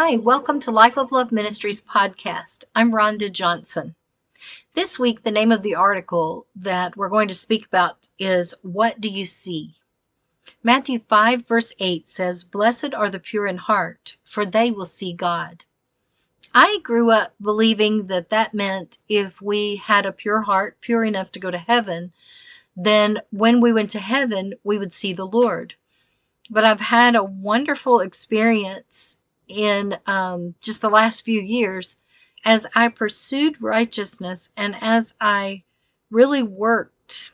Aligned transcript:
Hi, 0.00 0.16
welcome 0.16 0.60
to 0.60 0.70
Life 0.70 0.96
of 0.96 1.10
Love 1.10 1.32
Ministries 1.32 1.80
podcast. 1.80 2.62
I'm 2.72 2.92
Rhonda 2.92 3.32
Johnson. 3.32 3.96
This 4.74 4.96
week, 4.96 5.22
the 5.22 5.32
name 5.32 5.50
of 5.50 5.62
the 5.62 5.74
article 5.74 6.46
that 6.54 6.96
we're 6.96 7.08
going 7.08 7.26
to 7.26 7.34
speak 7.34 7.66
about 7.66 8.06
is 8.16 8.54
What 8.62 9.00
Do 9.00 9.08
You 9.08 9.24
See? 9.24 9.74
Matthew 10.62 11.00
5, 11.00 11.48
verse 11.48 11.72
8 11.80 12.06
says, 12.06 12.44
Blessed 12.44 12.94
are 12.94 13.10
the 13.10 13.18
pure 13.18 13.48
in 13.48 13.56
heart, 13.56 14.16
for 14.22 14.46
they 14.46 14.70
will 14.70 14.86
see 14.86 15.12
God. 15.12 15.64
I 16.54 16.78
grew 16.84 17.10
up 17.10 17.34
believing 17.42 18.04
that 18.04 18.30
that 18.30 18.54
meant 18.54 18.98
if 19.08 19.42
we 19.42 19.74
had 19.74 20.06
a 20.06 20.12
pure 20.12 20.42
heart, 20.42 20.80
pure 20.80 21.02
enough 21.02 21.32
to 21.32 21.40
go 21.40 21.50
to 21.50 21.58
heaven, 21.58 22.12
then 22.76 23.18
when 23.30 23.60
we 23.60 23.72
went 23.72 23.90
to 23.90 23.98
heaven, 23.98 24.54
we 24.62 24.78
would 24.78 24.92
see 24.92 25.12
the 25.12 25.26
Lord. 25.26 25.74
But 26.48 26.64
I've 26.64 26.82
had 26.82 27.16
a 27.16 27.24
wonderful 27.24 27.98
experience 27.98 29.16
in 29.48 29.96
um, 30.06 30.54
just 30.60 30.80
the 30.80 30.90
last 30.90 31.24
few 31.24 31.40
years 31.40 31.96
as 32.44 32.66
I 32.74 32.88
pursued 32.88 33.62
righteousness 33.62 34.50
and 34.56 34.76
as 34.80 35.14
I 35.20 35.64
really 36.10 36.42
worked. 36.42 37.32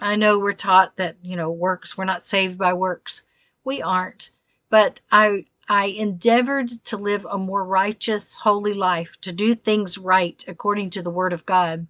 I 0.00 0.16
know 0.16 0.38
we're 0.38 0.52
taught 0.52 0.96
that, 0.96 1.16
you 1.22 1.36
know, 1.36 1.50
works, 1.50 1.96
we're 1.96 2.04
not 2.04 2.22
saved 2.22 2.58
by 2.58 2.72
works. 2.72 3.22
We 3.64 3.80
aren't. 3.80 4.30
But 4.68 5.00
I, 5.10 5.46
I 5.68 5.86
endeavored 5.86 6.84
to 6.86 6.96
live 6.96 7.26
a 7.30 7.38
more 7.38 7.66
righteous, 7.66 8.34
holy 8.34 8.74
life, 8.74 9.20
to 9.22 9.32
do 9.32 9.54
things 9.54 9.96
right 9.96 10.44
according 10.48 10.90
to 10.90 11.02
the 11.02 11.10
Word 11.10 11.32
of 11.32 11.46
God. 11.46 11.86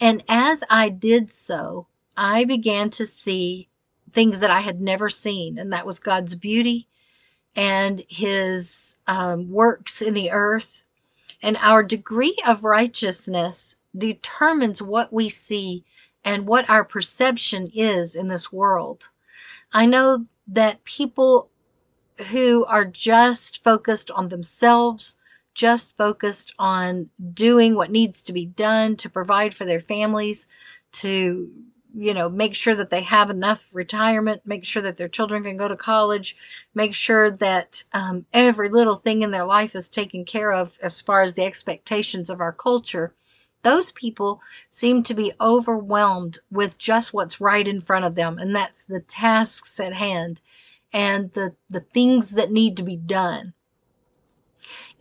And 0.00 0.22
as 0.28 0.64
I 0.68 0.88
did 0.88 1.30
so, 1.30 1.86
I 2.16 2.44
began 2.44 2.90
to 2.90 3.06
see 3.06 3.68
things 4.12 4.40
that 4.40 4.50
I 4.50 4.60
had 4.60 4.80
never 4.80 5.08
seen, 5.08 5.58
and 5.58 5.72
that 5.72 5.86
was 5.86 5.98
God's 5.98 6.34
beauty 6.34 6.88
and 7.56 8.02
his 8.08 8.96
um, 9.06 9.50
works 9.50 10.02
in 10.02 10.14
the 10.14 10.30
earth. 10.30 10.84
And 11.42 11.56
our 11.58 11.82
degree 11.82 12.36
of 12.46 12.64
righteousness 12.64 13.76
determines 13.96 14.80
what 14.80 15.12
we 15.12 15.28
see 15.28 15.84
and 16.24 16.46
what 16.46 16.68
our 16.70 16.84
perception 16.84 17.68
is 17.74 18.16
in 18.16 18.28
this 18.28 18.50
world. 18.52 19.10
I 19.72 19.86
know 19.86 20.24
that 20.48 20.84
people 20.84 21.50
who 22.30 22.64
are 22.66 22.84
just 22.84 23.62
focused 23.62 24.10
on 24.10 24.28
themselves, 24.28 25.16
just 25.52 25.96
focused 25.96 26.52
on 26.58 27.10
doing 27.32 27.74
what 27.74 27.90
needs 27.90 28.22
to 28.22 28.32
be 28.32 28.46
done 28.46 28.96
to 28.96 29.10
provide 29.10 29.54
for 29.54 29.64
their 29.64 29.80
families, 29.80 30.46
to 30.92 31.50
you 31.96 32.12
know, 32.12 32.28
make 32.28 32.54
sure 32.54 32.74
that 32.74 32.90
they 32.90 33.02
have 33.02 33.30
enough 33.30 33.70
retirement, 33.72 34.42
make 34.44 34.64
sure 34.64 34.82
that 34.82 34.96
their 34.96 35.08
children 35.08 35.44
can 35.44 35.56
go 35.56 35.68
to 35.68 35.76
college, 35.76 36.36
make 36.74 36.94
sure 36.94 37.30
that 37.30 37.84
um, 37.92 38.26
every 38.32 38.68
little 38.68 38.96
thing 38.96 39.22
in 39.22 39.30
their 39.30 39.44
life 39.44 39.76
is 39.76 39.88
taken 39.88 40.24
care 40.24 40.52
of 40.52 40.76
as 40.82 41.00
far 41.00 41.22
as 41.22 41.34
the 41.34 41.44
expectations 41.44 42.28
of 42.28 42.40
our 42.40 42.52
culture. 42.52 43.14
Those 43.62 43.92
people 43.92 44.40
seem 44.70 45.04
to 45.04 45.14
be 45.14 45.32
overwhelmed 45.40 46.38
with 46.50 46.78
just 46.78 47.14
what's 47.14 47.40
right 47.40 47.66
in 47.66 47.80
front 47.80 48.04
of 48.04 48.14
them, 48.14 48.38
and 48.38 48.54
that's 48.54 48.82
the 48.82 49.00
tasks 49.00 49.78
at 49.78 49.94
hand 49.94 50.40
and 50.92 51.30
the, 51.32 51.54
the 51.68 51.80
things 51.80 52.32
that 52.32 52.50
need 52.50 52.76
to 52.76 52.82
be 52.82 52.96
done 52.96 53.54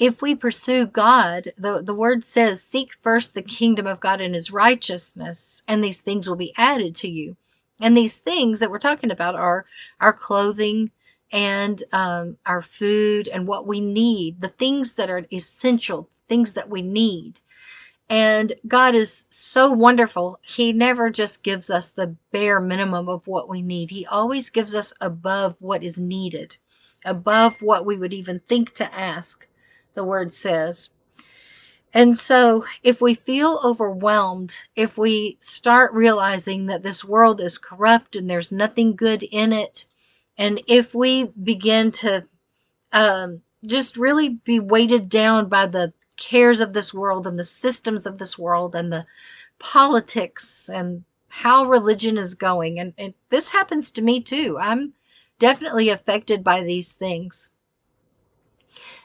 if 0.04 0.22
we 0.22 0.36
pursue 0.36 0.86
God, 0.86 1.54
the, 1.58 1.82
the 1.82 1.94
word 1.94 2.26
says, 2.26 2.62
seek 2.62 2.94
first 2.94 3.34
the 3.34 3.42
kingdom 3.42 3.88
of 3.88 4.02
God 4.02 4.20
and 4.20 4.36
his 4.36 4.52
righteousness, 4.52 5.64
and 5.66 5.82
these 5.82 6.02
things 6.02 6.28
will 6.28 6.36
be 6.36 6.54
added 6.58 6.94
to 6.96 7.08
you. 7.08 7.38
And 7.80 7.96
these 7.96 8.18
things 8.18 8.60
that 8.60 8.70
we're 8.70 8.80
talking 8.80 9.12
about 9.12 9.36
are 9.36 9.66
our 10.02 10.12
clothing 10.12 10.92
and 11.32 11.82
um, 11.94 12.36
our 12.46 12.62
food 12.62 13.30
and 13.30 13.48
what 13.48 13.66
we 13.66 13.80
need, 13.80 14.42
the 14.42 14.50
things 14.50 14.96
that 14.96 15.10
are 15.10 15.26
essential, 15.32 16.10
things 16.28 16.52
that 16.52 16.70
we 16.70 16.82
need. 16.82 17.40
And 18.10 18.52
God 18.68 18.96
is 18.96 19.24
so 19.30 19.72
wonderful. 19.72 20.38
He 20.42 20.74
never 20.74 21.12
just 21.12 21.46
gives 21.46 21.70
us 21.70 21.90
the 21.90 22.14
bare 22.34 22.60
minimum 22.60 23.08
of 23.08 23.26
what 23.26 23.48
we 23.48 23.62
need. 23.62 23.90
He 23.90 24.06
always 24.06 24.50
gives 24.50 24.76
us 24.76 24.94
above 25.00 25.62
what 25.62 25.82
is 25.82 25.98
needed, 25.98 26.58
above 27.06 27.62
what 27.62 27.86
we 27.86 27.98
would 27.98 28.12
even 28.12 28.42
think 28.42 28.74
to 28.74 28.94
ask 28.94 29.48
the 29.94 30.04
word 30.04 30.34
says. 30.34 30.90
And 31.94 32.18
so, 32.18 32.66
if 32.82 33.02
we 33.02 33.14
feel 33.14 33.60
overwhelmed, 33.64 34.56
if 34.76 34.98
we 34.98 35.38
start 35.40 35.94
realizing 35.94 36.66
that 36.66 36.82
this 36.82 37.06
world 37.06 37.40
is 37.40 37.60
corrupt 37.60 38.16
and 38.16 38.28
there's 38.28 38.52
nothing 38.52 38.96
good 38.96 39.22
in 39.22 39.54
it, 39.54 39.86
and 40.36 40.60
if 40.68 40.96
we 40.96 41.26
begin 41.26 41.92
to 41.92 42.28
um, 42.92 43.42
just 43.64 43.96
really 43.96 44.30
be 44.30 44.60
weighted 44.60 45.08
down 45.08 45.50
by 45.50 45.68
the 45.68 45.94
cares 46.18 46.62
of 46.62 46.74
this 46.74 46.94
world 46.94 47.28
and 47.28 47.38
the 47.38 47.44
systems 47.44 48.08
of 48.08 48.18
this 48.18 48.38
world 48.40 48.76
and 48.76 48.92
the 48.92 49.06
politics 49.60 50.70
and 50.70 51.04
how 51.30 51.66
religion 51.66 52.18
is 52.18 52.34
going, 52.34 52.80
and, 52.80 52.94
and 52.98 53.14
this 53.30 53.52
happens 53.52 53.92
to 53.92 54.02
me 54.02 54.20
too. 54.20 54.58
I'm 54.60 54.94
definitely 55.38 55.90
affected 55.90 56.44
by 56.44 56.64
these 56.64 56.94
things. 56.94 57.50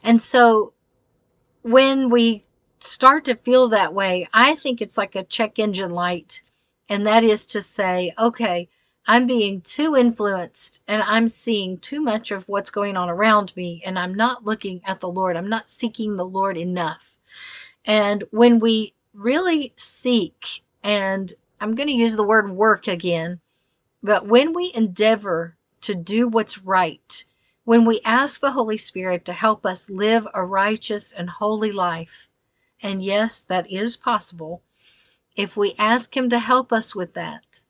And 0.03 0.21
so 0.21 0.73
when 1.69 2.09
we 2.09 2.45
start 2.81 3.27
to 3.27 3.35
feel 3.35 3.69
that 3.69 3.93
way, 3.93 4.27
I 4.33 4.55
think 4.55 4.81
it's 4.81 4.97
like 4.97 5.15
a 5.15 5.25
check 5.25 5.59
engine 5.59 5.91
light. 5.91 6.41
And 6.89 7.07
that 7.07 7.23
is 7.23 7.47
to 7.49 7.61
say, 7.61 8.13
okay, 8.19 8.71
I'm 9.07 9.27
being 9.27 9.61
too 9.61 9.95
influenced 9.95 10.83
and 10.89 11.03
I'm 11.03 11.29
seeing 11.29 11.79
too 11.79 12.01
much 12.01 12.31
of 12.31 12.49
what's 12.49 12.71
going 12.71 12.97
on 12.97 13.11
around 13.11 13.55
me 13.55 13.83
and 13.85 13.99
I'm 13.99 14.15
not 14.15 14.47
looking 14.47 14.81
at 14.87 15.01
the 15.01 15.11
Lord. 15.11 15.37
I'm 15.37 15.51
not 15.51 15.69
seeking 15.69 16.17
the 16.17 16.27
Lord 16.27 16.57
enough. 16.57 17.19
And 17.85 18.25
when 18.31 18.61
we 18.61 18.95
really 19.13 19.75
seek, 19.77 20.63
and 20.83 21.33
I'm 21.61 21.75
going 21.75 21.89
to 21.89 21.93
use 21.93 22.17
the 22.17 22.27
word 22.27 22.51
work 22.51 22.89
again, 22.89 23.41
but 24.03 24.27
when 24.27 24.55
we 24.55 24.73
endeavor 24.75 25.57
to 25.83 25.95
do 25.95 26.29
what's 26.29 26.59
right, 26.59 27.25
when 27.69 27.85
we 27.85 28.01
ask 28.03 28.41
the 28.41 28.53
Holy 28.53 28.79
Spirit 28.79 29.27
to 29.27 29.33
help 29.35 29.67
us 29.67 29.91
live 29.91 30.27
a 30.33 30.43
righteous 30.43 31.13
and 31.13 31.29
holy 31.29 31.71
life, 31.71 32.31
and 32.83 33.03
yes, 33.03 33.43
that 33.43 33.71
is 33.71 33.95
possible, 33.95 34.63
if 35.37 35.55
we 35.55 35.75
ask 35.79 36.17
Him 36.17 36.31
to 36.31 36.39
help 36.39 36.73
us 36.73 36.95
with 36.95 37.13
that, 37.13 37.61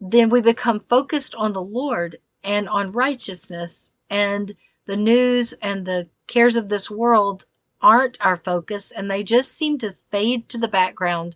then 0.00 0.28
we 0.28 0.40
become 0.40 0.78
focused 0.78 1.34
on 1.34 1.52
the 1.52 1.60
Lord 1.60 2.20
and 2.44 2.68
on 2.68 2.92
righteousness, 2.92 3.90
and 4.08 4.54
the 4.86 4.96
news 4.96 5.54
and 5.54 5.84
the 5.84 6.08
cares 6.28 6.54
of 6.54 6.68
this 6.68 6.88
world 6.88 7.46
aren't 7.80 8.24
our 8.24 8.36
focus, 8.36 8.92
and 8.92 9.10
they 9.10 9.24
just 9.24 9.50
seem 9.50 9.76
to 9.78 9.90
fade 9.90 10.48
to 10.50 10.58
the 10.58 10.68
background. 10.68 11.34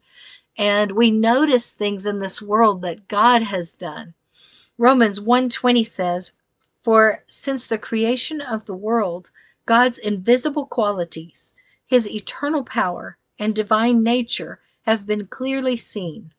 And 0.56 0.92
we 0.92 1.10
notice 1.10 1.72
things 1.72 2.06
in 2.06 2.20
this 2.20 2.40
world 2.40 2.82
that 2.82 3.08
God 3.08 3.42
has 3.42 3.72
done. 3.72 4.14
Romans 4.78 5.18
1:20 5.18 5.84
says, 5.84 6.30
for 6.86 7.24
since 7.26 7.66
the 7.66 7.78
creation 7.78 8.40
of 8.40 8.66
the 8.66 8.74
world, 8.76 9.32
God's 9.66 9.98
invisible 9.98 10.66
qualities, 10.66 11.52
his 11.84 12.08
eternal 12.08 12.62
power, 12.62 13.18
and 13.40 13.52
divine 13.56 14.04
nature 14.04 14.60
have 14.82 15.04
been 15.04 15.26
clearly 15.26 15.76
seen, 15.76 16.32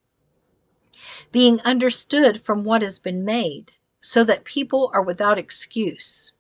being 1.34 1.60
understood 1.66 2.40
from 2.40 2.64
what 2.64 2.82
has 2.82 2.98
been 2.98 3.26
made, 3.26 3.74
so 4.00 4.24
that 4.24 4.46
people 4.46 4.90
are 4.94 5.02
without 5.02 5.38
excuse. 5.38 6.32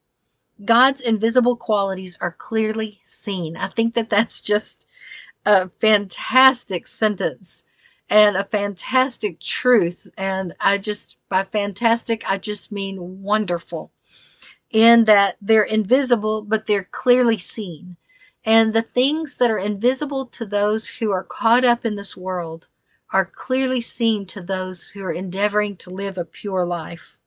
God's 0.63 1.01
invisible 1.01 1.57
qualities 1.57 2.17
are 2.21 2.31
clearly 2.31 3.01
seen. 3.03 3.57
I 3.57 3.67
think 3.67 3.93
that 3.95 4.09
that's 4.09 4.39
just 4.39 4.87
a 5.45 5.67
fantastic 5.67 6.87
sentence 6.87 7.65
and 8.09 8.37
a 8.37 8.45
fantastic 8.45 9.41
truth. 9.41 10.07
And 10.17 10.55
I 10.61 10.77
just, 10.77 11.17
by 11.27 11.43
fantastic, 11.43 12.23
I 12.25 12.37
just 12.37 12.71
mean 12.71 13.21
wonderful 13.21 13.91
in 14.71 15.05
that 15.05 15.37
they're 15.41 15.63
invisible, 15.63 16.41
but 16.41 16.65
they're 16.65 16.87
clearly 16.91 17.37
seen. 17.37 17.97
And 18.45 18.73
the 18.73 18.81
things 18.81 19.37
that 19.37 19.51
are 19.51 19.57
invisible 19.57 20.25
to 20.27 20.45
those 20.45 20.87
who 20.87 21.11
are 21.11 21.23
caught 21.23 21.63
up 21.63 21.85
in 21.85 21.95
this 21.95 22.15
world 22.15 22.67
are 23.11 23.25
clearly 23.25 23.81
seen 23.81 24.25
to 24.27 24.41
those 24.41 24.89
who 24.89 25.03
are 25.03 25.11
endeavoring 25.11 25.77
to 25.77 25.89
live 25.89 26.17
a 26.17 26.25
pure 26.25 26.65
life. 26.65 27.17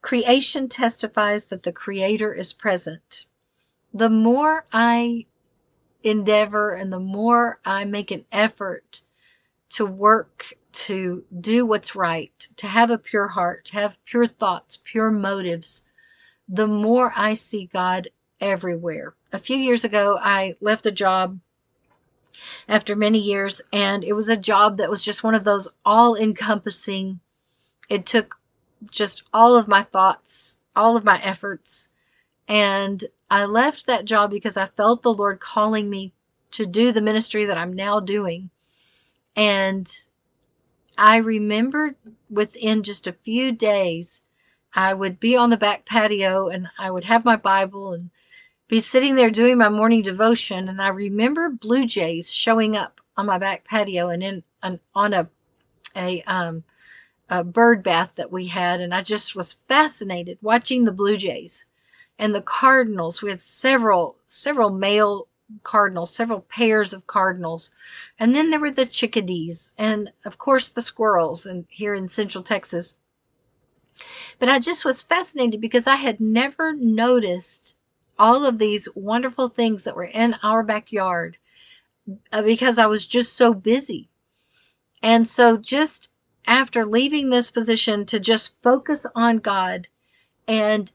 Creation 0.00 0.68
testifies 0.68 1.46
that 1.46 1.62
the 1.62 1.72
Creator 1.72 2.34
is 2.34 2.52
present. 2.52 3.26
The 3.94 4.10
more 4.10 4.64
I 4.72 5.26
endeavor 6.02 6.72
and 6.72 6.92
the 6.92 7.00
more 7.00 7.60
I 7.64 7.84
make 7.84 8.10
an 8.10 8.24
effort 8.32 9.02
to 9.70 9.86
work 9.86 10.54
to 10.72 11.24
do 11.40 11.66
what's 11.66 11.94
right, 11.94 12.48
to 12.56 12.66
have 12.66 12.90
a 12.90 12.98
pure 12.98 13.28
heart, 13.28 13.66
to 13.66 13.74
have 13.74 14.04
pure 14.04 14.26
thoughts, 14.26 14.78
pure 14.82 15.10
motives, 15.10 15.84
the 16.52 16.68
more 16.68 17.14
I 17.16 17.32
see 17.32 17.70
God 17.72 18.08
everywhere. 18.38 19.14
A 19.32 19.38
few 19.38 19.56
years 19.56 19.84
ago, 19.84 20.18
I 20.20 20.56
left 20.60 20.84
a 20.84 20.92
job 20.92 21.40
after 22.68 22.94
many 22.94 23.18
years, 23.18 23.62
and 23.72 24.04
it 24.04 24.12
was 24.12 24.28
a 24.28 24.36
job 24.36 24.76
that 24.76 24.90
was 24.90 25.02
just 25.02 25.24
one 25.24 25.34
of 25.34 25.44
those 25.44 25.68
all 25.82 26.14
encompassing. 26.14 27.20
It 27.88 28.04
took 28.04 28.38
just 28.90 29.22
all 29.32 29.56
of 29.56 29.66
my 29.66 29.82
thoughts, 29.82 30.60
all 30.76 30.94
of 30.94 31.04
my 31.04 31.18
efforts, 31.22 31.88
and 32.46 33.02
I 33.30 33.46
left 33.46 33.86
that 33.86 34.04
job 34.04 34.30
because 34.30 34.58
I 34.58 34.66
felt 34.66 35.02
the 35.02 35.14
Lord 35.14 35.40
calling 35.40 35.88
me 35.88 36.12
to 36.50 36.66
do 36.66 36.92
the 36.92 37.00
ministry 37.00 37.46
that 37.46 37.56
I'm 37.56 37.72
now 37.72 37.98
doing. 37.98 38.50
And 39.34 39.90
I 40.98 41.16
remembered 41.16 41.96
within 42.28 42.82
just 42.82 43.06
a 43.06 43.12
few 43.12 43.52
days, 43.52 44.20
I 44.74 44.94
would 44.94 45.20
be 45.20 45.36
on 45.36 45.50
the 45.50 45.56
back 45.56 45.84
patio 45.84 46.48
and 46.48 46.68
I 46.78 46.90
would 46.90 47.04
have 47.04 47.24
my 47.24 47.36
Bible 47.36 47.92
and 47.92 48.10
be 48.68 48.80
sitting 48.80 49.16
there 49.16 49.30
doing 49.30 49.58
my 49.58 49.68
morning 49.68 50.02
devotion. 50.02 50.68
And 50.68 50.80
I 50.80 50.88
remember 50.88 51.50
blue 51.50 51.84
jays 51.84 52.32
showing 52.32 52.76
up 52.76 53.00
on 53.16 53.26
my 53.26 53.38
back 53.38 53.64
patio 53.64 54.08
and 54.08 54.22
in 54.22 54.42
an, 54.62 54.80
on 54.94 55.12
a 55.12 55.28
a 55.94 56.22
um, 56.22 56.64
a 57.28 57.44
bird 57.44 57.82
bath 57.82 58.16
that 58.16 58.32
we 58.32 58.46
had, 58.46 58.80
and 58.80 58.94
I 58.94 59.02
just 59.02 59.34
was 59.34 59.52
fascinated 59.52 60.38
watching 60.42 60.84
the 60.84 60.92
blue 60.92 61.16
jays 61.16 61.64
and 62.18 62.34
the 62.34 62.42
cardinals. 62.42 63.22
We 63.22 63.30
had 63.30 63.42
several 63.42 64.16
several 64.26 64.70
male 64.70 65.28
cardinals, 65.62 66.14
several 66.14 66.40
pairs 66.40 66.92
of 66.92 67.06
cardinals, 67.06 67.72
and 68.18 68.34
then 68.34 68.50
there 68.50 68.60
were 68.60 68.70
the 68.70 68.86
chickadees, 68.86 69.72
and 69.76 70.10
of 70.24 70.38
course 70.38 70.70
the 70.70 70.82
squirrels, 70.82 71.46
and 71.46 71.66
here 71.68 71.94
in 71.94 72.08
Central 72.08 72.44
Texas. 72.44 72.94
But 74.38 74.48
I 74.48 74.58
just 74.58 74.84
was 74.84 75.02
fascinated 75.02 75.60
because 75.60 75.86
I 75.86 75.96
had 75.96 76.20
never 76.20 76.72
noticed 76.72 77.76
all 78.18 78.46
of 78.46 78.58
these 78.58 78.88
wonderful 78.94 79.48
things 79.48 79.84
that 79.84 79.96
were 79.96 80.04
in 80.04 80.36
our 80.42 80.62
backyard 80.62 81.38
uh, 82.32 82.42
because 82.42 82.78
I 82.78 82.86
was 82.86 83.06
just 83.06 83.36
so 83.36 83.54
busy. 83.54 84.08
And 85.02 85.26
so 85.26 85.56
just 85.56 86.08
after 86.46 86.84
leaving 86.84 87.30
this 87.30 87.50
position 87.50 88.04
to 88.06 88.20
just 88.20 88.60
focus 88.62 89.06
on 89.14 89.38
God 89.38 89.88
and 90.46 90.90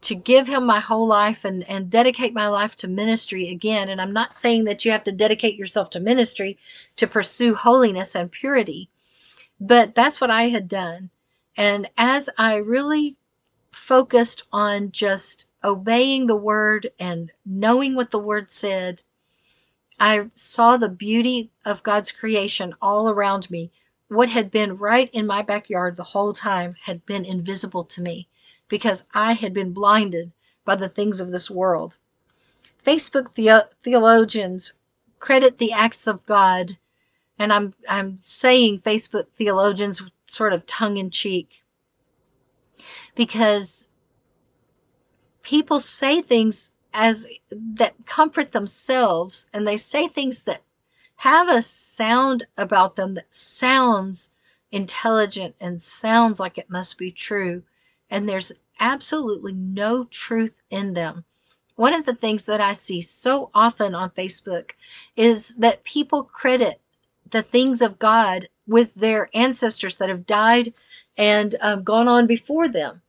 to 0.00 0.14
give 0.14 0.46
him 0.46 0.64
my 0.64 0.80
whole 0.80 1.06
life 1.06 1.44
and, 1.44 1.68
and 1.68 1.90
dedicate 1.90 2.32
my 2.32 2.46
life 2.46 2.76
to 2.76 2.88
ministry 2.88 3.48
again. 3.48 3.88
And 3.88 4.00
I'm 4.00 4.12
not 4.12 4.36
saying 4.36 4.64
that 4.64 4.84
you 4.84 4.92
have 4.92 5.04
to 5.04 5.12
dedicate 5.12 5.56
yourself 5.56 5.90
to 5.90 6.00
ministry 6.00 6.56
to 6.96 7.06
pursue 7.06 7.54
holiness 7.54 8.14
and 8.14 8.30
purity, 8.30 8.88
but 9.60 9.94
that's 9.94 10.20
what 10.20 10.30
I 10.30 10.48
had 10.48 10.68
done. 10.68 11.10
And 11.58 11.90
as 11.98 12.30
I 12.38 12.56
really 12.56 13.18
focused 13.72 14.44
on 14.52 14.92
just 14.92 15.48
obeying 15.64 16.26
the 16.26 16.36
word 16.36 16.90
and 17.00 17.32
knowing 17.46 17.96
what 17.96 18.12
the 18.12 18.20
word 18.20 18.50
said, 18.50 19.02
I 20.00 20.30
saw 20.34 20.76
the 20.76 20.88
beauty 20.88 21.50
of 21.66 21.82
God's 21.82 22.12
creation 22.12 22.74
all 22.82 23.08
around 23.10 23.50
me. 23.50 23.72
What 24.08 24.28
had 24.30 24.50
been 24.50 24.76
right 24.76 25.10
in 25.12 25.26
my 25.26 25.42
backyard 25.42 25.96
the 25.96 26.04
whole 26.04 26.32
time 26.32 26.76
had 26.84 27.04
been 27.06 27.24
invisible 27.24 27.84
to 27.86 28.02
me 28.02 28.28
because 28.68 29.04
I 29.14 29.32
had 29.34 29.52
been 29.52 29.72
blinded 29.72 30.32
by 30.64 30.76
the 30.76 30.88
things 30.88 31.20
of 31.20 31.32
this 31.32 31.50
world. 31.50 31.98
Facebook 32.84 33.34
the- 33.34 33.68
theologians 33.82 34.74
credit 35.20 35.58
the 35.58 35.72
acts 35.72 36.06
of 36.06 36.26
God, 36.26 36.78
and 37.38 37.52
I'm 37.52 37.74
I'm 37.88 38.18
saying 38.18 38.80
Facebook 38.80 39.28
theologians 39.32 40.02
sort 40.30 40.52
of 40.52 40.66
tongue 40.66 40.96
in 40.96 41.10
cheek 41.10 41.64
because 43.14 43.90
people 45.42 45.80
say 45.80 46.20
things 46.20 46.72
as 46.92 47.26
that 47.50 47.94
comfort 48.06 48.52
themselves 48.52 49.46
and 49.52 49.66
they 49.66 49.76
say 49.76 50.08
things 50.08 50.44
that 50.44 50.62
have 51.16 51.48
a 51.48 51.62
sound 51.62 52.46
about 52.56 52.96
them 52.96 53.14
that 53.14 53.34
sounds 53.34 54.30
intelligent 54.70 55.54
and 55.60 55.80
sounds 55.80 56.38
like 56.38 56.58
it 56.58 56.70
must 56.70 56.98
be 56.98 57.10
true 57.10 57.62
and 58.10 58.28
there's 58.28 58.52
absolutely 58.80 59.52
no 59.52 60.04
truth 60.04 60.62
in 60.70 60.94
them. 60.94 61.24
One 61.76 61.94
of 61.94 62.06
the 62.06 62.14
things 62.14 62.46
that 62.46 62.60
I 62.60 62.72
see 62.72 63.00
so 63.00 63.50
often 63.54 63.94
on 63.94 64.10
Facebook 64.10 64.72
is 65.16 65.54
that 65.56 65.84
people 65.84 66.24
credit 66.24 66.80
the 67.30 67.42
things 67.42 67.82
of 67.82 67.98
God 67.98 68.48
with 68.68 68.94
their 68.94 69.30
ancestors 69.34 69.96
that 69.96 70.10
have 70.10 70.26
died 70.26 70.72
and 71.16 71.56
um, 71.60 71.82
gone 71.82 72.06
on 72.06 72.26
before 72.28 72.68
them. 72.68 73.02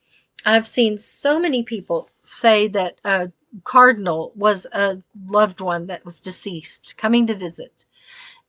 I've 0.46 0.66
seen 0.66 0.98
so 0.98 1.40
many 1.40 1.64
people 1.64 2.10
say 2.24 2.68
that 2.70 3.00
a 3.04 3.32
cardinal 3.64 4.32
was 4.36 4.66
a 4.74 5.02
loved 5.28 5.60
one 5.60 5.88
that 5.88 6.06
was 6.06 6.20
deceased 6.20 6.98
coming 6.98 7.28
to 7.28 7.36
visit. 7.36 7.86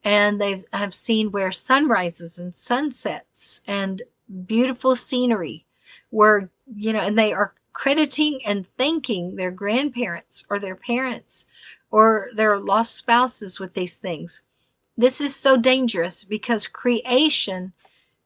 And 0.05 0.41
they 0.41 0.57
have 0.73 0.95
seen 0.95 1.31
where 1.31 1.53
sunrises 1.53 2.39
and 2.39 2.55
sunsets 2.55 3.61
and 3.67 4.03
beautiful 4.47 4.97
scenery 4.97 5.67
were, 6.11 6.51
you 6.75 6.93
know, 6.93 7.01
and 7.01 7.19
they 7.19 7.33
are 7.33 7.55
crediting 7.73 8.41
and 8.47 8.67
thanking 8.67 9.37
their 9.37 9.51
grandparents 9.51 10.45
or 10.49 10.59
their 10.59 10.77
parents 10.77 11.47
or 11.91 12.29
their 12.35 12.59
lost 12.59 12.95
spouses 12.95 13.59
with 13.59 13.75
these 13.75 13.97
things. 13.97 14.43
This 15.01 15.23
is 15.23 15.35
so 15.35 15.57
dangerous 15.57 16.25
because 16.25 16.67
creation 16.67 17.73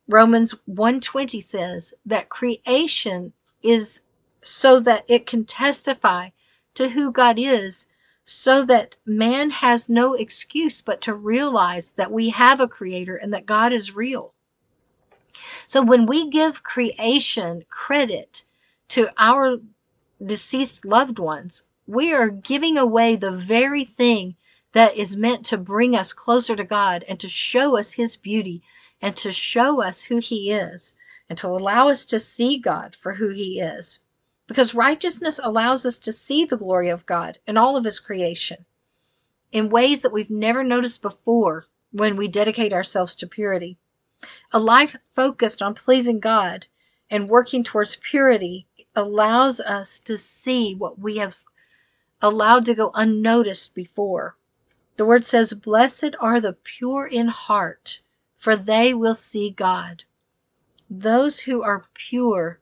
Romans 0.09 0.57
120 0.67 1.41
says 1.41 1.95
that 2.05 2.29
creation 2.29 3.33
is 3.63 4.01
so 4.43 4.81
that 4.81 5.05
it 5.07 5.25
can 5.25 5.45
testify 5.45 6.31
to 6.75 6.89
who 6.89 7.13
God 7.13 7.39
is 7.39 7.87
so 8.25 8.65
that 8.65 8.97
man 9.07 9.51
has 9.51 9.89
no 9.89 10.15
excuse 10.15 10.83
but 10.83 11.01
to 11.03 11.15
realize 11.15 11.93
that 11.93 12.11
we 12.11 12.31
have 12.31 12.59
a 12.59 12.67
creator 12.67 13.15
and 13.15 13.33
that 13.33 13.47
God 13.47 13.73
is 13.73 13.95
real. 13.95 14.35
So 15.67 15.81
when 15.81 16.07
we 16.07 16.29
give 16.29 16.65
creation 16.65 17.63
credit 17.71 18.47
to 18.89 19.11
our 19.17 19.59
deceased 20.21 20.85
loved 20.85 21.21
ones, 21.21 21.69
we 21.87 22.13
are 22.13 22.31
giving 22.31 22.77
away 22.77 23.15
the 23.15 23.31
very 23.31 23.85
thing 23.85 24.35
that 24.75 24.97
is 24.97 25.17
meant 25.17 25.47
to 25.47 25.57
bring 25.57 25.97
us 25.97 26.13
closer 26.13 26.55
to 26.55 26.65
God 26.65 27.05
and 27.09 27.19
to 27.21 27.29
show 27.29 27.79
us 27.79 27.93
His 27.93 28.17
beauty 28.17 28.63
and 29.01 29.17
to 29.17 29.33
show 29.33 29.81
us 29.81 30.03
who 30.03 30.19
He 30.19 30.51
is 30.53 30.95
and 31.29 31.39
to 31.39 31.47
allow 31.49 31.89
us 31.89 32.05
to 32.07 32.19
see 32.19 32.59
God 32.59 32.95
for 32.95 33.15
who 33.15 33.31
He 33.31 33.61
is. 33.61 34.01
Because 34.47 34.75
righteousness 34.75 35.41
allows 35.43 35.87
us 35.87 35.99
to 36.01 36.13
see 36.13 36.45
the 36.45 36.57
glory 36.57 36.91
of 36.91 37.07
God 37.07 37.39
in 37.47 37.57
all 37.57 37.77
of 37.77 37.85
His 37.85 38.01
creation 38.01 38.67
in 39.53 39.69
ways 39.69 40.01
that 40.01 40.13
we've 40.13 40.31
never 40.31 40.65
noticed 40.65 41.01
before 41.01 41.67
when 41.93 42.17
we 42.17 42.27
dedicate 42.27 42.73
ourselves 42.73 43.15
to 43.15 43.27
purity. 43.27 43.79
A 44.53 44.59
life 44.59 44.97
focused 45.05 45.63
on 45.63 45.75
pleasing 45.75 46.19
God 46.19 46.67
and 47.09 47.29
working 47.29 47.63
towards 47.63 47.95
purity 47.95 48.67
allows 48.97 49.61
us 49.61 50.01
to 50.01 50.19
see 50.19 50.75
what 50.75 50.99
we 50.99 51.19
have 51.19 51.37
allowed 52.21 52.65
to 52.65 52.75
go 52.75 52.91
unnoticed 52.97 53.77
before. 53.77 54.37
The 54.97 55.05
word 55.05 55.27
says, 55.27 55.55
Blessed 55.55 56.15
are 56.21 56.41
the 56.41 56.53
pure 56.53 57.07
in 57.07 57.27
heart, 57.27 58.01
for 58.37 58.55
they 58.55 58.95
will 58.95 59.17
see 59.17 59.51
God. 59.51 60.05
Those 60.89 61.41
who 61.41 61.63
are 61.63 61.87
pure 61.95 62.61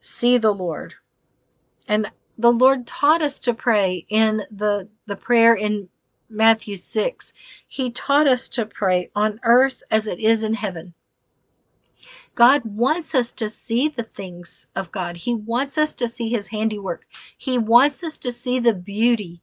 see 0.00 0.36
the 0.36 0.52
Lord. 0.52 0.96
And 1.88 2.10
the 2.36 2.52
Lord 2.52 2.86
taught 2.86 3.22
us 3.22 3.38
to 3.40 3.54
pray 3.54 4.04
in 4.10 4.44
the, 4.50 4.90
the 5.06 5.16
prayer 5.16 5.54
in 5.54 5.88
Matthew 6.28 6.76
6. 6.76 7.32
He 7.66 7.90
taught 7.90 8.26
us 8.26 8.48
to 8.50 8.66
pray 8.66 9.10
on 9.14 9.40
earth 9.42 9.82
as 9.90 10.06
it 10.06 10.18
is 10.18 10.42
in 10.42 10.54
heaven. 10.54 10.92
God 12.34 12.62
wants 12.64 13.14
us 13.14 13.32
to 13.34 13.48
see 13.48 13.88
the 13.88 14.02
things 14.02 14.66
of 14.74 14.90
God. 14.90 15.16
He 15.16 15.34
wants 15.34 15.78
us 15.78 15.94
to 15.94 16.08
see 16.08 16.28
His 16.28 16.48
handiwork. 16.48 17.06
He 17.38 17.56
wants 17.56 18.02
us 18.02 18.18
to 18.18 18.32
see 18.32 18.58
the 18.58 18.74
beauty 18.74 19.40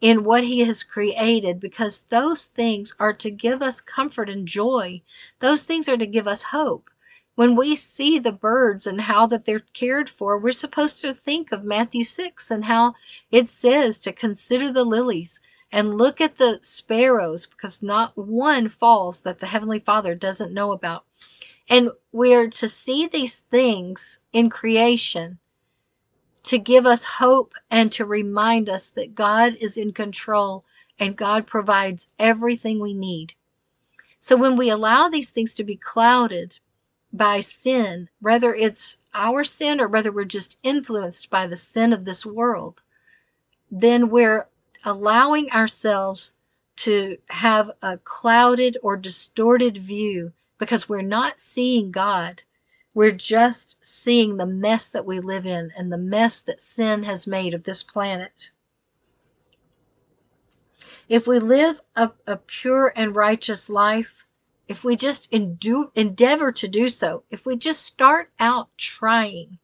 in 0.00 0.24
what 0.24 0.44
He 0.44 0.60
has 0.60 0.82
created 0.82 1.60
because 1.60 2.02
those 2.02 2.46
things 2.46 2.94
are 2.98 3.12
to 3.14 3.30
give 3.30 3.62
us 3.62 3.80
comfort 3.80 4.28
and 4.28 4.46
joy. 4.46 5.02
Those 5.40 5.62
things 5.62 5.88
are 5.88 5.96
to 5.96 6.06
give 6.06 6.26
us 6.26 6.42
hope. 6.42 6.90
When 7.36 7.56
we 7.56 7.74
see 7.74 8.18
the 8.18 8.32
birds 8.32 8.86
and 8.86 9.00
how 9.00 9.26
that 9.26 9.44
they're 9.44 9.60
cared 9.72 10.08
for, 10.08 10.38
we're 10.38 10.52
supposed 10.52 11.00
to 11.00 11.12
think 11.12 11.50
of 11.50 11.64
Matthew 11.64 12.04
6 12.04 12.50
and 12.50 12.64
how 12.66 12.94
it 13.30 13.48
says 13.48 13.98
to 14.00 14.12
consider 14.12 14.70
the 14.70 14.84
lilies 14.84 15.40
and 15.72 15.98
look 15.98 16.20
at 16.20 16.36
the 16.36 16.60
sparrows 16.62 17.46
because 17.46 17.82
not 17.82 18.16
one 18.16 18.68
falls 18.68 19.22
that 19.22 19.40
the 19.40 19.46
Heavenly 19.46 19.80
Father 19.80 20.14
doesn't 20.14 20.54
know 20.54 20.70
about. 20.70 21.04
And 21.68 21.90
we're 22.12 22.48
to 22.50 22.68
see 22.68 23.06
these 23.06 23.38
things 23.38 24.20
in 24.32 24.50
creation 24.50 25.38
to 26.44 26.58
give 26.58 26.86
us 26.86 27.04
hope 27.04 27.54
and 27.70 27.90
to 27.92 28.04
remind 28.04 28.68
us 28.68 28.90
that 28.90 29.14
God 29.14 29.56
is 29.60 29.76
in 29.76 29.92
control 29.92 30.64
and 30.98 31.16
God 31.16 31.46
provides 31.46 32.12
everything 32.18 32.78
we 32.80 32.94
need. 32.94 33.34
So 34.20 34.36
when 34.36 34.56
we 34.56 34.70
allow 34.70 35.08
these 35.08 35.30
things 35.30 35.54
to 35.54 35.64
be 35.64 35.76
clouded 35.76 36.58
by 37.12 37.40
sin, 37.40 38.08
whether 38.20 38.54
it's 38.54 39.06
our 39.14 39.44
sin 39.44 39.80
or 39.80 39.88
whether 39.88 40.12
we're 40.12 40.24
just 40.24 40.58
influenced 40.62 41.30
by 41.30 41.46
the 41.46 41.56
sin 41.56 41.92
of 41.92 42.04
this 42.04 42.26
world, 42.26 42.82
then 43.70 44.10
we're 44.10 44.48
allowing 44.84 45.50
ourselves 45.50 46.34
to 46.76 47.16
have 47.30 47.70
a 47.82 47.98
clouded 47.98 48.76
or 48.82 48.96
distorted 48.96 49.78
view 49.78 50.32
because 50.58 50.88
we're 50.88 51.02
not 51.02 51.40
seeing 51.40 51.90
God 51.90 52.42
We're 52.94 53.10
just 53.10 53.84
seeing 53.84 54.36
the 54.36 54.46
mess 54.46 54.92
that 54.92 55.04
we 55.04 55.18
live 55.18 55.46
in 55.46 55.72
and 55.76 55.92
the 55.92 55.98
mess 55.98 56.40
that 56.42 56.60
sin 56.60 57.02
has 57.02 57.26
made 57.26 57.52
of 57.52 57.64
this 57.64 57.82
planet. 57.82 58.52
If 61.08 61.26
we 61.26 61.40
live 61.40 61.80
a, 61.96 62.12
a 62.26 62.36
pure 62.36 62.92
and 62.94 63.16
righteous 63.16 63.68
life, 63.68 64.26
if 64.68 64.84
we 64.84 64.94
just 64.94 65.28
endeavor 65.32 66.52
to 66.52 66.68
do 66.68 66.88
so, 66.88 67.24
if 67.30 67.44
we 67.44 67.56
just 67.56 67.84
start 67.84 68.30
out 68.38 68.70
trying, 68.78 69.58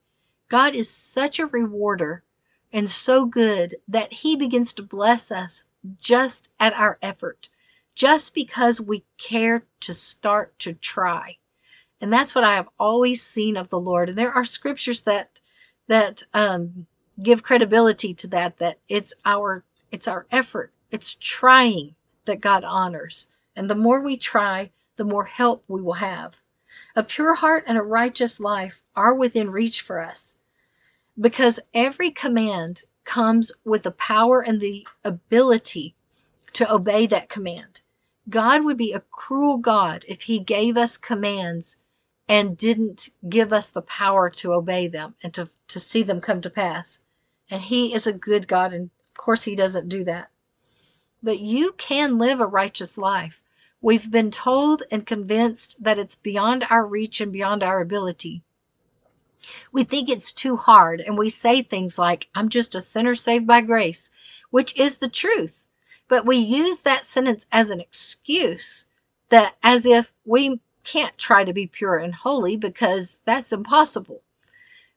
God 0.49 0.75
is 0.75 0.90
such 0.90 1.38
a 1.38 1.46
rewarder 1.46 2.25
and 2.72 2.90
so 2.90 3.26
good 3.26 3.76
that 3.87 4.12
He 4.12 4.34
begins 4.34 4.72
to 4.75 4.82
bless 4.82 5.30
us 5.30 5.64
just 5.99 6.52
at 6.58 6.75
our 6.75 6.99
effort, 7.00 7.49
just 7.94 8.34
because 8.34 8.80
we 8.80 9.04
care 9.18 9.64
to 9.80 9.94
start 9.94 10.58
to 10.58 10.75
try. 10.75 11.38
And 12.00 12.12
that's 12.12 12.35
what 12.35 12.45
I 12.45 12.54
have 12.54 12.69
always 12.78 13.23
seen 13.23 13.57
of 13.57 13.69
the 13.69 13.80
Lord. 13.80 14.09
And 14.09 14.19
there 14.19 14.33
are 14.33 14.45
scriptures 14.45 15.02
that 15.02 15.30
that 15.87 16.23
um, 16.33 16.87
give 17.23 17.42
credibility 17.42 18.14
to 18.14 18.26
that. 18.28 18.59
That 18.59 18.78
it's 18.88 19.12
our 19.25 19.64
it's 19.90 20.09
our 20.09 20.26
effort, 20.30 20.73
it's 20.90 21.14
trying 21.14 21.95
that 22.25 22.40
God 22.40 22.64
honors. 22.64 23.28
And 23.54 23.69
the 23.69 23.75
more 23.75 24.00
we 24.00 24.16
try, 24.16 24.71
the 24.97 25.04
more 25.04 25.25
help 25.25 25.64
we 25.69 25.83
will 25.83 25.95
have. 25.95 26.42
A 26.97 27.02
pure 27.02 27.35
heart 27.35 27.64
and 27.66 27.76
a 27.76 27.83
righteous 27.83 28.40
life 28.40 28.83
are 28.97 29.14
within 29.14 29.50
reach 29.50 29.83
for 29.83 30.00
us 30.00 30.38
because 31.21 31.61
every 31.75 32.11
command 32.11 32.85
comes 33.04 33.52
with 33.64 33.83
the 33.83 33.90
power 33.90 34.40
and 34.40 34.61
the 34.61 34.87
ability 35.04 35.95
to 36.52 36.73
obey 36.73 37.07
that 37.07 37.28
command. 37.28 37.83
God 38.28 38.64
would 38.64 38.76
be 38.76 38.92
a 38.92 39.02
cruel 39.11 39.59
God 39.59 40.04
if 40.07 40.23
he 40.23 40.38
gave 40.38 40.76
us 40.76 40.97
commands 40.97 41.83
and 42.30 42.56
didn't 42.56 43.08
give 43.28 43.52
us 43.52 43.70
the 43.70 43.82
power 43.82 44.30
to 44.30 44.52
obey 44.52 44.87
them 44.87 45.16
and 45.20 45.34
to, 45.34 45.49
to 45.66 45.80
see 45.80 46.04
them 46.04 46.20
come 46.20 46.40
to 46.40 46.49
pass. 46.49 47.00
And 47.50 47.60
He 47.60 47.92
is 47.92 48.06
a 48.06 48.12
good 48.12 48.46
God, 48.46 48.72
and 48.72 48.84
of 48.84 49.18
course, 49.18 49.42
He 49.42 49.56
doesn't 49.56 49.88
do 49.88 50.04
that. 50.04 50.30
But 51.20 51.40
you 51.40 51.72
can 51.72 52.18
live 52.18 52.38
a 52.38 52.46
righteous 52.46 52.96
life. 52.96 53.42
We've 53.82 54.08
been 54.08 54.30
told 54.30 54.84
and 54.92 55.04
convinced 55.04 55.82
that 55.82 55.99
it's 55.99 56.14
beyond 56.14 56.64
our 56.70 56.87
reach 56.87 57.20
and 57.20 57.32
beyond 57.32 57.64
our 57.64 57.80
ability. 57.80 58.44
We 59.72 59.82
think 59.82 60.08
it's 60.08 60.30
too 60.30 60.56
hard, 60.56 61.00
and 61.00 61.18
we 61.18 61.30
say 61.30 61.62
things 61.62 61.99
like, 61.99 62.28
I'm 62.37 62.49
just 62.49 62.76
a 62.76 62.80
sinner 62.80 63.16
saved 63.16 63.49
by 63.49 63.60
grace, 63.60 64.08
which 64.50 64.78
is 64.78 64.99
the 64.99 65.08
truth. 65.08 65.66
But 66.06 66.25
we 66.25 66.37
use 66.37 66.82
that 66.82 67.04
sentence 67.04 67.49
as 67.50 67.70
an 67.70 67.80
excuse 67.80 68.84
that 69.30 69.56
as 69.64 69.84
if 69.84 70.14
we 70.25 70.60
can't 70.90 71.16
try 71.16 71.44
to 71.44 71.52
be 71.52 71.68
pure 71.68 71.99
and 71.99 72.12
holy 72.12 72.56
because 72.56 73.23
that's 73.25 73.52
impossible. 73.52 74.23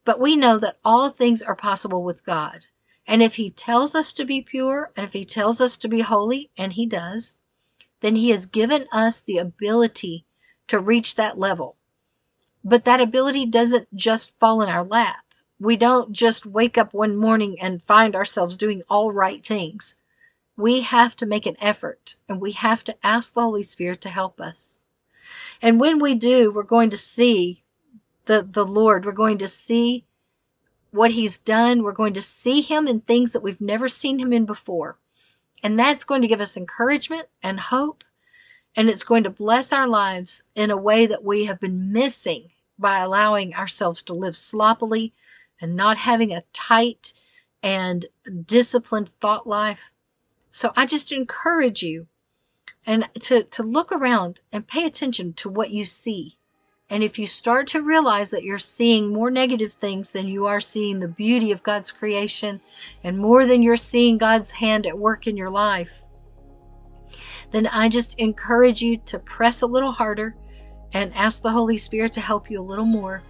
But 0.04 0.20
we 0.20 0.36
know 0.36 0.58
that 0.58 0.80
all 0.84 1.12
things 1.12 1.44
are 1.44 1.56
possible 1.56 2.04
with 2.04 2.26
God. 2.26 2.66
And 3.06 3.22
if 3.22 3.36
He 3.36 3.52
tells 3.52 3.94
us 3.94 4.12
to 4.14 4.26
be 4.26 4.42
pure, 4.42 4.92
and 4.98 5.04
if 5.04 5.14
He 5.14 5.24
tells 5.24 5.62
us 5.62 5.78
to 5.78 5.88
be 5.88 6.02
holy, 6.02 6.50
and 6.58 6.74
He 6.74 6.88
does, 6.88 7.36
then 8.00 8.16
He 8.16 8.32
has 8.32 8.48
given 8.48 8.88
us 8.92 9.20
the 9.22 9.38
ability 9.38 10.26
to 10.68 10.80
reach 10.80 11.14
that 11.14 11.38
level. 11.38 11.78
But 12.64 12.86
that 12.86 13.00
ability 13.00 13.46
doesn't 13.46 13.96
just 13.96 14.40
fall 14.40 14.64
in 14.64 14.70
our 14.70 14.84
lap. 14.84 15.24
We 15.60 15.76
don't 15.76 16.12
just 16.12 16.44
wake 16.44 16.76
up 16.76 16.96
one 16.96 17.16
morning 17.16 17.62
and 17.62 17.84
find 17.84 18.16
ourselves 18.16 18.58
doing 18.58 18.82
all 18.90 19.12
right 19.12 19.46
things. 19.46 19.98
We 20.58 20.82
have 20.82 21.16
to 21.18 21.28
make 21.28 21.46
an 21.46 21.58
effort 21.62 22.16
and 22.28 22.42
we 22.42 22.54
have 22.54 22.84
to 22.86 22.98
ask 23.06 23.36
the 23.36 23.42
Holy 23.42 23.62
Spirit 23.62 24.02
to 24.02 24.10
help 24.10 24.42
us. 24.42 24.83
And 25.62 25.80
when 25.80 26.00
we 26.00 26.16
do, 26.16 26.52
we're 26.52 26.64
going 26.64 26.90
to 26.92 26.98
see 26.98 27.60
the, 28.26 28.48
the 28.50 28.66
Lord. 28.66 29.06
We're 29.06 29.12
going 29.12 29.38
to 29.40 29.48
see 29.48 30.06
what 30.92 31.12
He's 31.12 31.38
done. 31.38 31.84
We're 31.84 31.92
going 31.92 32.14
to 32.14 32.22
see 32.22 32.62
Him 32.62 32.88
in 32.88 33.02
things 33.02 33.34
that 33.34 33.44
we've 33.44 33.62
never 33.62 33.88
seen 33.88 34.20
Him 34.20 34.34
in 34.34 34.46
before. 34.46 34.98
And 35.64 35.80
that's 35.80 36.04
going 36.04 36.22
to 36.22 36.28
give 36.28 36.42
us 36.42 36.58
encouragement 36.58 37.28
and 37.42 37.60
hope. 37.60 38.04
And 38.76 38.90
it's 38.90 39.04
going 39.04 39.24
to 39.24 39.30
bless 39.30 39.72
our 39.72 39.88
lives 39.88 40.44
in 40.56 40.72
a 40.72 40.78
way 40.78 41.06
that 41.06 41.24
we 41.24 41.46
have 41.46 41.60
been 41.60 41.92
missing 41.92 42.50
by 42.78 43.00
allowing 43.00 43.54
ourselves 43.56 44.02
to 44.04 44.14
live 44.14 44.36
sloppily 44.36 45.14
and 45.62 45.76
not 45.76 45.98
having 45.98 46.34
a 46.34 46.44
tight 46.54 47.14
and 47.62 48.06
disciplined 48.46 49.10
thought 49.22 49.48
life. 49.48 49.94
So 50.52 50.74
I 50.76 50.86
just 50.86 51.12
encourage 51.12 51.82
you 51.82 52.08
and 52.86 53.10
to, 53.22 53.44
to 53.44 53.64
look 53.64 53.92
around 53.92 54.42
and 54.52 54.68
pay 54.68 54.86
attention 54.86 55.34
to 55.34 55.50
what 55.50 55.72
you 55.72 55.86
see. 55.86 56.38
And 56.90 57.04
if 57.04 57.18
you 57.18 57.26
start 57.26 57.68
to 57.68 57.82
realize 57.82 58.30
that 58.32 58.44
you're 58.44 58.60
seeing 58.60 59.12
more 59.12 59.32
negative 59.32 59.74
things 59.74 60.12
than 60.12 60.28
you 60.28 60.46
are 60.46 60.62
seeing 60.62 61.00
the 61.00 61.08
beauty 61.08 61.52
of 61.52 61.64
God's 61.64 61.92
creation 61.92 62.62
and 63.04 63.18
more 63.18 63.46
than 63.46 63.64
you're 63.64 63.78
seeing 63.78 64.18
God's 64.18 64.52
hand 64.52 64.86
at 64.86 64.98
work 64.98 65.26
in 65.26 65.38
your 65.38 65.50
life, 65.50 66.02
then 67.52 67.68
I 67.68 67.88
just 67.90 68.20
encourage 68.20 68.82
you 68.82 68.98
to 68.98 69.20
press 69.20 69.62
a 69.62 69.68
little 69.68 69.92
harder 69.92 70.36
and 70.94 71.14
ask 71.16 71.42
the 71.42 71.52
Holy 71.52 71.78
Spirit 71.78 72.14
to 72.14 72.22
help 72.22 72.50
you 72.50 72.60
a 72.60 72.62
little 72.62 72.86
more 72.86 73.24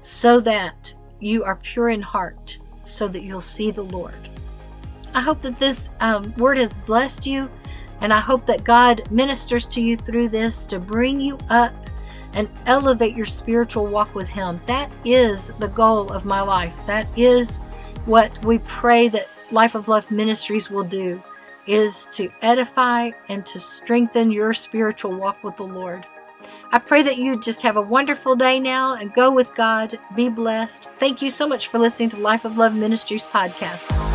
so 0.00 0.40
that 0.40 0.94
you 1.20 1.42
are 1.44 1.56
pure 1.56 1.88
in 1.88 2.02
heart, 2.02 2.58
so 2.84 3.08
that 3.08 3.22
you'll 3.22 3.40
see 3.40 3.70
the 3.70 3.82
Lord. 3.82 4.30
I 5.14 5.20
hope 5.20 5.42
that 5.42 5.58
this 5.58 5.90
um, 6.00 6.32
word 6.36 6.58
has 6.58 6.76
blessed 6.76 7.26
you 7.26 7.50
and 8.00 8.12
I 8.12 8.20
hope 8.20 8.46
that 8.46 8.64
God 8.64 9.10
ministers 9.10 9.66
to 9.68 9.80
you 9.80 9.96
through 9.96 10.28
this 10.28 10.66
to 10.66 10.78
bring 10.78 11.20
you 11.20 11.38
up 11.50 11.74
and 12.34 12.48
elevate 12.66 13.16
your 13.16 13.26
spiritual 13.26 13.86
walk 13.86 14.14
with 14.14 14.28
Him. 14.28 14.60
That 14.66 14.90
is 15.04 15.48
the 15.58 15.68
goal 15.68 16.12
of 16.12 16.24
my 16.24 16.42
life. 16.42 16.78
That 16.86 17.06
is 17.16 17.58
what 18.04 18.44
we 18.44 18.58
pray 18.60 19.08
that 19.08 19.28
Life 19.50 19.74
of 19.74 19.88
Love 19.88 20.10
Ministries 20.10 20.70
will 20.70 20.84
do 20.84 21.22
is 21.66 22.06
to 22.12 22.30
edify 22.42 23.10
and 23.28 23.44
to 23.46 23.58
strengthen 23.58 24.30
your 24.30 24.52
spiritual 24.52 25.16
walk 25.16 25.42
with 25.42 25.56
the 25.56 25.64
Lord. 25.64 26.06
I 26.72 26.78
pray 26.78 27.02
that 27.02 27.16
you 27.16 27.40
just 27.40 27.62
have 27.62 27.76
a 27.76 27.82
wonderful 27.82 28.36
day 28.36 28.60
now 28.60 28.94
and 28.94 29.12
go 29.14 29.32
with 29.32 29.54
God. 29.54 29.98
Be 30.14 30.28
blessed. 30.28 30.90
Thank 30.98 31.22
you 31.22 31.30
so 31.30 31.48
much 31.48 31.68
for 31.68 31.78
listening 31.78 32.10
to 32.10 32.20
Life 32.20 32.44
of 32.44 32.58
Love 32.58 32.74
Ministries 32.74 33.26
podcast. 33.26 34.05